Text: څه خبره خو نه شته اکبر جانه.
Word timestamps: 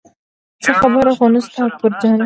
څه 0.63 0.71
خبره 0.79 1.11
خو 1.17 1.25
نه 1.33 1.39
شته 1.45 1.59
اکبر 1.67 1.91
جانه. 1.99 2.19